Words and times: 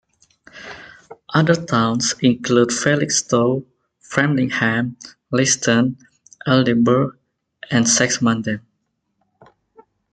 Other 1.31 1.53
towns 1.53 2.15
include 2.21 2.71
Felixstowe, 2.73 3.63
Framlingham, 3.99 4.97
Leiston, 5.31 5.95
Aldeburgh, 6.47 7.15
and 7.69 7.85
Saxmundham. 7.85 8.61